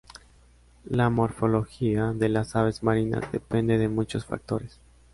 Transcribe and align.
La 0.89 1.11
morfología 1.11 2.11
de 2.11 2.27
las 2.27 2.55
aves 2.55 2.81
marinas 2.81 3.31
depende 3.31 3.77
de 3.77 3.87
muchos 3.87 4.25
factores. 4.25 4.79